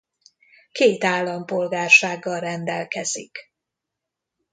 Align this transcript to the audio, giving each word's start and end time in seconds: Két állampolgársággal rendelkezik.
Két 0.71 1.03
állampolgársággal 1.03 2.39
rendelkezik. 2.39 3.53